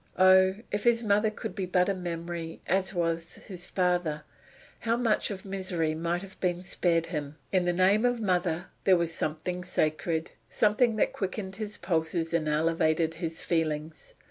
[0.17, 4.23] Oh, if his mother could be but a memory, as was his father,
[4.79, 7.35] how much of misery might have been spared him!
[7.51, 12.47] In the name of mother there was something sacred something that quickened his pulses and
[12.47, 14.15] elevated his feelings.